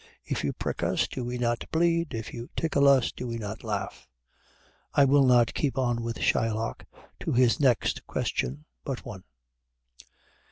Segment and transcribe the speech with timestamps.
[0.25, 2.15] If you prick us, do we not bleed?
[2.15, 4.07] If you tickle us, do we not laugh?
[4.95, 6.87] I will not keep on with Shylock
[7.19, 9.25] to his next question but one.